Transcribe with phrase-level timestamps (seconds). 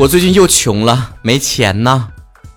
[0.00, 2.08] 我最近又穷了，没钱呢。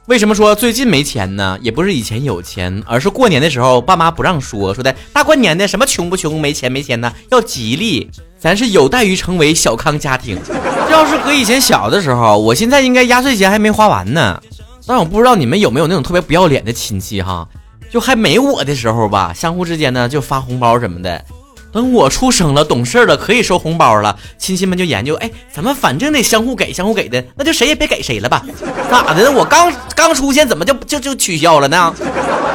[0.06, 1.60] 为什么说最近没钱呢？
[1.62, 8.10] 也不是以前有钱，而是过年的时候爸妈不让说，说的大过年的什么穷不穷，没钱没钱呢，要吉利。
[8.40, 10.40] 咱是有待于成为小康家庭。
[10.90, 14.42] 要是搁以前小的时候，我现在应该压岁钱还没花完呢。
[14.88, 17.46] 但我不知道你们有没有那种特别不要脸的亲戚哈，
[17.92, 21.26] 就还没我的时候吧，相互之间呢就发红包什么的。
[21.74, 28.46] 等我出生了，懂事了，可以收红包了，亲戚们就研究，哎，咱们反正得相互给，相互给的，那就谁也别给谁了吧？
[28.92, 29.32] 咋的呢？
[29.32, 31.94] 我刚刚出现，怎么就就就取消了呢？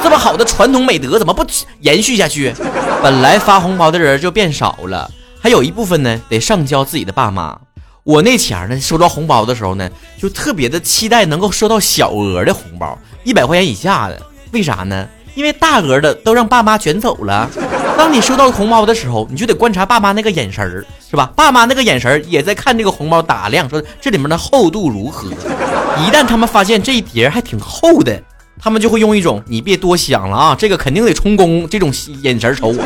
[0.04, 1.44] 这么好的传统美德，怎么不
[1.80, 2.54] 延续下去？
[3.02, 5.10] 本来发红包的人就变少了，
[5.40, 7.58] 还有一部分呢得上交自己的爸妈。
[8.04, 14.22] 我那前呢，收到红包的时候呢，就特别的期待能够收到小额的红包，一百块钱以下的，
[14.52, 15.08] 为啥呢？
[15.38, 17.48] 因为大额的都让爸妈卷走了。
[17.96, 21.30] 当你收到红包的时候，你就得观察爸妈那个眼神儿，是吧？
[21.36, 25.30] 爸妈那个眼神儿也在看这个红包，打量说这里面的厚度如何。
[25.30, 28.20] 一旦他们发现这一叠还挺厚的，
[28.60, 32.84] 他们就会用一种“你别多想了啊，这个肯定得充公”这种眼神瞅我。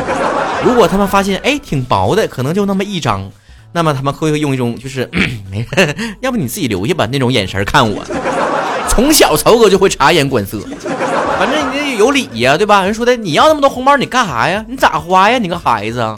[0.63, 3.31] 如果他们发现哎挺薄的，可能就那么一张，
[3.71, 5.09] 那么他们会用一种就是
[5.49, 8.05] 没事，要不你自己留下吧那种眼神看我。
[8.87, 10.59] 从小曹哥就会察言观色。
[11.37, 12.83] 反正你这有理呀，对吧？
[12.83, 14.63] 人说的你要那么多红包，你干啥呀？
[14.67, 15.37] 你咋花呀？
[15.37, 16.15] 你个孩子！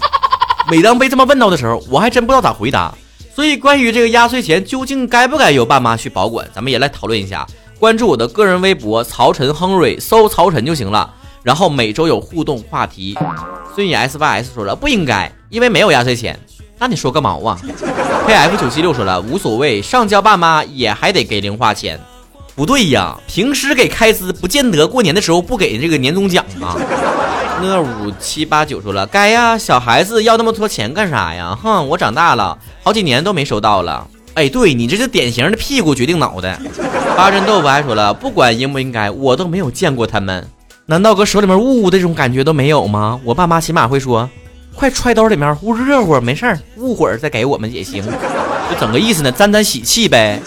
[0.70, 2.94] 每当被这么问到的时候，我还真不知道咋回答。
[3.34, 7.46] 所以，关于这个压岁钱究竟该不该由爸妈去保管，咱们也来讨论一下。
[7.80, 11.14] 关注我的个人微博曹晨亨瑞，搜曹晨就行了。
[11.44, 13.18] 然后每周有互动话题。
[13.76, 16.40] 孙野 S Y S 说了不应该，因为没有压岁钱。
[16.80, 17.60] 那你说个毛啊
[18.26, 22.00] ？K F 九七六说了无所谓，上交爸妈也还得给零花钱。
[22.56, 26.78] 不对呀，平时给开支不见得过年的时候不给这个年终奖啊。
[27.62, 31.58] 那五七八九说了，该呀，小孩子要那么多钱干啥呀？
[31.62, 34.08] 哼，我长大了好几年都没收到了。
[34.36, 36.58] 哎，对你这是典型的屁股决定脑袋。
[37.18, 40.48] 八珍豆腐还说了，不管应不应该，我都没有见过他们，
[40.86, 43.20] 难道搁手里面捂捂这种感觉都没有吗？
[43.26, 44.30] 我爸妈起码会说，
[44.74, 48.02] 快揣兜里面捂热乎，没事儿，捂会儿再给我们也行，
[48.70, 50.40] 就整个意思呢，沾沾喜气呗。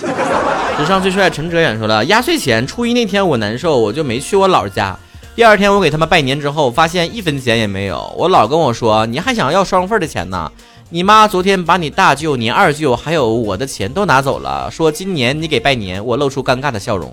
[0.79, 4.97] 史上最帅陈哲远说了，压岁钱初一那天我难受，我就没去我姥家。
[5.35, 8.15] 第二天我给他们拜年之后，发现一分钱也没有。
[8.17, 10.49] 我姥跟我说，你还想要双份的钱呢？
[10.89, 16.03] 你妈昨天把你大舅、你二舅还有我的钱都拿走了，说今年你给拜年。
[16.05, 17.13] 我露出尴尬的笑容。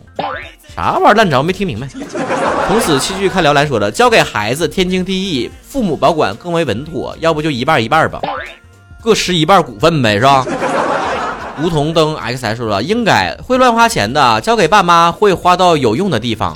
[0.75, 1.41] 啥玩意儿烂着？
[1.41, 1.87] 没听明白。
[2.67, 7.17] 从此弃剧看辽兰说了，交给孩子天经地义，父母保管更为稳妥。
[7.19, 8.21] 要不就一半一半吧，
[9.01, 10.45] 各持一半股份呗，是吧？
[11.61, 16.53] 梧桐灯 X S 说了，应该会乱花钱的，交给爸妈会花到有用的地方。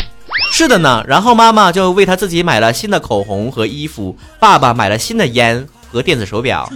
[0.52, 6.70] 是的呢，然后妈妈就为他自己买了新的口红和衣服，爸爸买了新的烟和电子手表。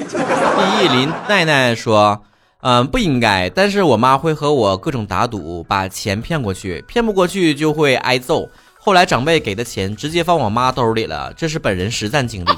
[0.80, 2.22] 一林奈奈说，
[2.62, 8.48] 嗯，不应该，但是我妈会和我各种打赌，把钱骗过去，骗不过去就会挨揍。
[8.80, 12.50] 后来长辈给的钱直接放我妈兜里了，这是本人实战经历。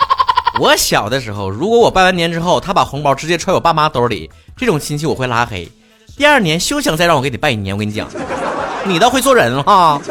[0.59, 5.67] 我小的时候，如果我拜完年之后，他把红包直接揣我爸妈兜里，这种亲戚我会拉黑。
[6.15, 7.75] 第二年休想再让我给你拜年。
[7.75, 8.07] 我跟你讲，
[8.85, 10.01] 你倒会做人哈。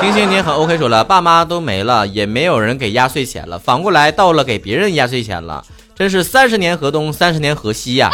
[0.00, 5.64] 星星你很 OK 说了，爸妈都没了，也没有人给压岁钱了，反过来到了给别人压岁钱了，
[5.96, 8.08] 真是三十年河东，三十年河西呀。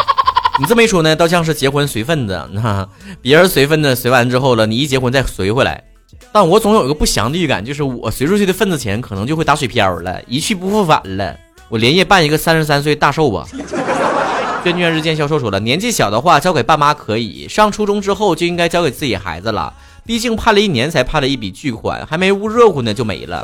[0.59, 2.89] 你这么一说呢，倒像是结婚随份子，那
[3.21, 5.85] 别人随份子随完之后了，你一结婚再随回来。
[6.33, 11.37] 但我总有一个不祥的预感，就是我随出去的份子钱可能就会打水漂了，一去不复返了。
[11.69, 13.47] 我连夜办一个三十三岁大寿吧。
[14.65, 19.73] 娟娟日渐消瘦说了，年纪小的话交给爸妈可以，上初中之后就应该交给自己孩子了。
[20.07, 23.43] 毕竟判了一年才判了一笔巨款，还没捂热乎呢就没了。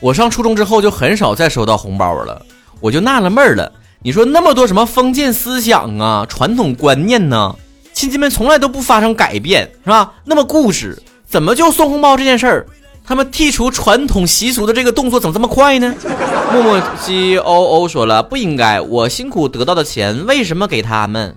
[0.00, 2.40] 我上初中之后就很少再收到红包了，
[2.80, 3.70] 我就纳了闷了。
[4.02, 7.54] 你说那么多什么封建思想啊、传统观念呢？
[7.92, 10.12] 亲戚们从来都不发生改变，是吧？
[10.24, 12.66] 那么固执，怎么就送红包这件事儿？
[13.06, 15.94] 他们剔除传统习俗的这个动作怎么这么快呢？
[16.52, 21.36] 默默 G O O 说了不应该，我辛苦得到的钱为什么给他们？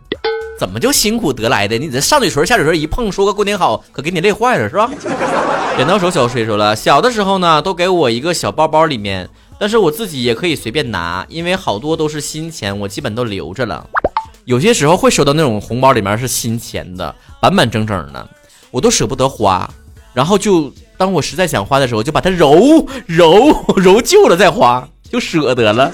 [0.58, 1.78] 怎么就辛苦得来的？
[1.78, 4.90] 你这上嘴唇下嘴唇一碰，说个过年好，可给你累坏了是吧？
[5.78, 9.30] 剪刀手小水说了，小的时候呢，都给我一个小包包里面，
[9.60, 13.88] 但是我自己也可以随便拿，因为好多都是新钱，我基本都留着了。
[14.46, 18.28] 有些时候会收到那种红包里面是新钱的，板板正正的，
[18.72, 19.70] 我都舍不得花，
[20.16, 20.74] 然后就。
[21.00, 25.90] 当我实在想花的时候，就把它揉揉揉旧了再花，就舍得了。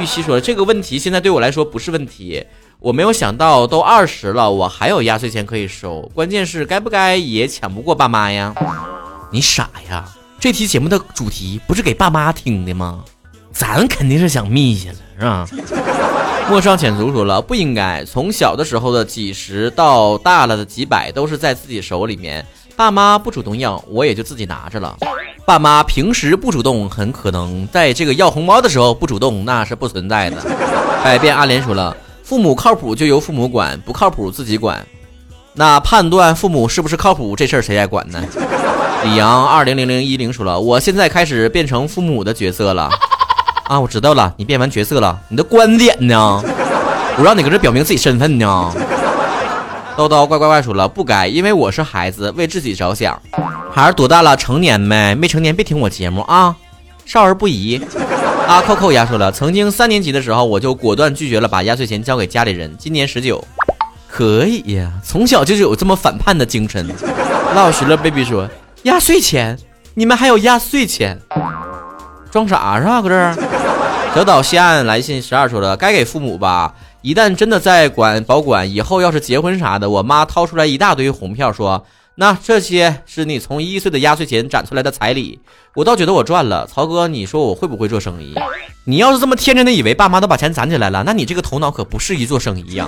[0.00, 2.42] 玉溪说：“这个问题现在对我来说不是问题，
[2.78, 6.00] 我没有想到都二十了，我还有压岁钱可以收。
[6.14, 8.54] 关键是该不该也抢不过爸妈呀？
[9.30, 10.08] 你傻呀？
[10.38, 13.04] 这期节目的主题不是给爸妈听的吗？
[13.52, 15.46] 咱肯定是想密下了，是吧？
[16.48, 18.02] 陌上浅足说了，不应该。
[18.06, 22.44] 从小的时候的几十到大了的几百，都是在自己手里面，
[22.80, 24.96] 爸妈不主动要，我也就自己拿着了。
[25.44, 30.38] 爸妈平时不主动，很可能在这个要红包的时候不主动，那是不存在的。
[31.04, 34.82] 百变阿莲说了，父母靠谱就由父母管，不靠谱自己管。
[35.52, 38.18] 那判断父母是不是靠谱这事儿谁来管呢？
[39.04, 42.88] 李阳二零零零一零说了，我现在开始变成父母的角色了。
[43.64, 46.42] 啊，我知道了，你变完角色了，你的观点呢？
[47.18, 48.72] 我让你搁这表明自己身份呢。
[50.00, 53.20] 叨叨乖乖怪说了，不该，因为我是孩子，为自己着想。
[53.70, 54.34] 孩儿多大了？
[54.34, 55.14] 成年没？
[55.14, 56.56] 没成年别听我节目啊，
[57.04, 57.78] 少儿不宜。
[58.48, 62.74] 啊，扣扣牙说了，曾经三年级的时候，我就果断拒绝了把压岁钱交给家里人。
[62.78, 63.44] 今年十九，
[64.08, 66.88] 可以呀，从小就有这么反叛的精神。
[67.54, 68.48] 老实了，baby 说，
[68.84, 69.58] 压岁钱，
[69.92, 71.20] 你们还有压岁钱？
[72.30, 73.02] 装啥是吧？
[73.02, 73.36] 搁这儿，
[74.14, 76.72] 小岛西岸来信十二说了，该给父母吧。
[77.02, 81.86] 一旦真的在管保管，以后要是结婚啥的，我妈掏出来一大堆红票，说
[82.16, 85.40] 那这些是你从一岁的压岁钱攒出来的彩礼。
[85.74, 86.66] 我倒觉得我赚了。
[86.66, 88.34] 曹哥，你说我会不会做生意？
[88.84, 92.86] 你要是这么天真的以为爸妈都把钱攒起来了，那你这个头脑可不适宜做生意呀。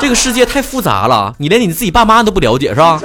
[0.00, 3.00] 这个世界太复杂了，你连你自己爸妈都不了解是吧？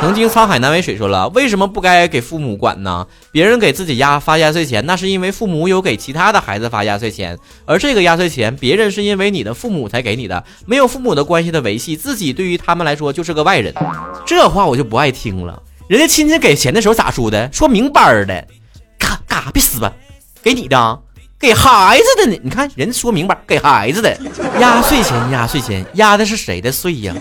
[0.00, 3.04] 曾经沧海难为水说了，为什么不该给父母管呢？
[3.32, 7.36] 别人给自己压发压岁钱，那是因为父母有给其他的孩子发压岁钱，
[7.66, 13.74] 而这个压岁钱，别人是因为你的父母才给你的，没有父母的关系的维系，自己对于他们来说就是个外人。
[14.24, 15.60] 这话我就不爱听了。
[15.88, 17.50] 人家亲戚给钱的时候咋说的？
[17.52, 18.46] 说明白的，
[18.98, 19.92] 嘎嘎别撕吧，
[20.42, 21.00] 给你的，
[21.40, 22.40] 给孩子的呢。
[22.44, 24.16] 你看人家说明白，给孩子的
[24.60, 27.12] 压岁钱，压岁钱压的是谁的岁呀？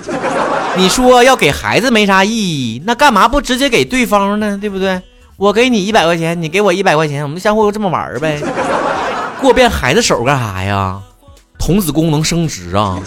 [0.78, 4.56] 你说要给孩子没啥意义，那干嘛不直接给对方呢？
[4.62, 5.02] 对不对？
[5.36, 8.40] 我给你一百块钱，你给我一百块钱，我们相互这么玩呗。
[9.42, 11.00] 过遍孩子手干啥呀？
[11.58, 13.00] 童子功能升值啊！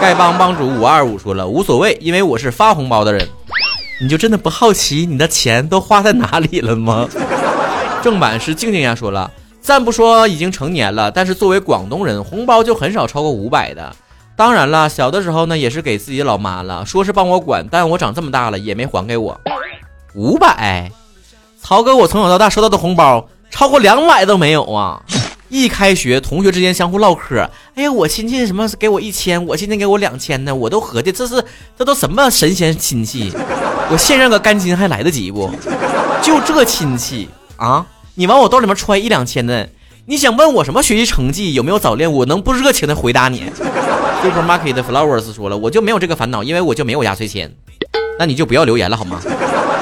[0.00, 3.28] 丐帮帮主五二五说了，无所谓，因为我是发红包的人。
[4.00, 7.08] 你就真的不好奇你的钱都花在哪里了吗？
[8.02, 9.28] 正版是静静呀说了，
[9.60, 13.96] 暂不说已经成年了，但是作为广东人，红包就很少超过五百的。
[14.36, 19.40] 当然了，小的时候呢，也是给自己老妈了，说是帮我管，但我长这么大了也没还给我
[20.14, 20.92] 五百。
[21.58, 25.02] 曹哥，我从小到大收到的红包超过两百都没有啊！
[25.48, 31.42] 一开学，同学之间相互唠嗑，哎呀，我亲戚什么给我一千，我亲戚给我两千呢，我都合计这是
[31.78, 33.32] 这都什么神仙亲戚？
[33.90, 35.50] 我现认个干亲还来得及不？
[36.20, 39.68] 就这亲戚啊，你往我兜里面揣一两千的，
[40.08, 42.12] 你想问我什么学习成绩有没有早恋？
[42.12, 43.42] 我能不热情的回答你？
[44.22, 47.52] Supermarket Flowers 说了，我就没有这个烦恼，因为我就没有压岁钱。
[48.16, 49.20] 那你就不要留言了好吗？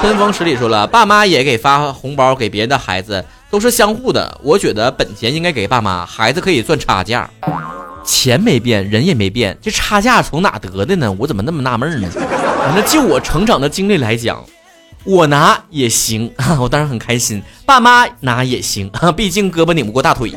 [0.01, 4.39] 春风十里说了，爸妈也给发红包给别人的孩子，都是相互的。
[4.41, 7.29] 我觉得本钱应该给爸妈，孩子可以赚差价。
[8.03, 11.15] 钱没变，人也没变，这差价从哪得的呢？
[11.19, 12.09] 我怎么那么纳闷呢？
[12.11, 14.43] 反正就我成长的经历来讲，
[15.05, 17.41] 我拿也行， 我当然很开心。
[17.65, 20.33] 爸妈拿也行， 毕竟胳膊拧不过大腿。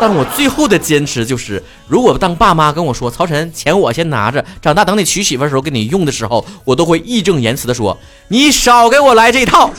[0.00, 7.96] 但我最后的坚持就是，如果当爸妈跟我说“曹晨，钱我先拿着，长大等你娶媳妇的时候给你用的时候”，我都会义正言辞的说
[8.28, 9.70] ：“你少给我来这套。”